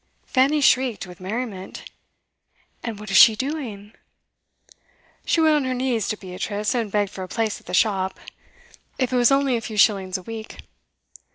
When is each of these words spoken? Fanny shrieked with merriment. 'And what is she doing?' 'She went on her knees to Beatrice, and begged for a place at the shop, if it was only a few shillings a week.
Fanny 0.25 0.61
shrieked 0.61 1.05
with 1.05 1.19
merriment. 1.19 1.83
'And 2.83 2.99
what 2.99 3.11
is 3.11 3.17
she 3.17 3.35
doing?' 3.35 3.93
'She 5.27 5.41
went 5.41 5.53
on 5.57 5.63
her 5.65 5.75
knees 5.75 6.07
to 6.07 6.17
Beatrice, 6.17 6.73
and 6.73 6.91
begged 6.91 7.11
for 7.11 7.21
a 7.23 7.27
place 7.27 7.59
at 7.59 7.67
the 7.67 7.73
shop, 7.75 8.19
if 8.97 9.13
it 9.13 9.15
was 9.15 9.31
only 9.31 9.55
a 9.55 9.61
few 9.61 9.77
shillings 9.77 10.17
a 10.17 10.23
week. 10.23 10.57